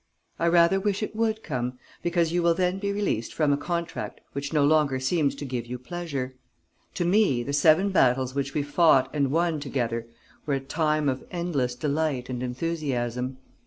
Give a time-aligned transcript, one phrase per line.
[0.39, 4.19] I rather wish it would come, because you will then be released from a contract
[4.31, 6.33] which no longer seems to give you pleasure.
[6.95, 10.07] To me the seven battles which we fought and won together
[10.47, 13.37] were a time of endless delight and enthusiasm.